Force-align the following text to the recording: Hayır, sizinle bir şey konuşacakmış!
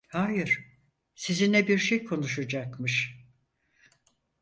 Hayır, 0.07 0.65
sizinle 1.15 1.67
bir 1.67 1.77
şey 1.77 2.03
konuşacakmış! 2.03 3.25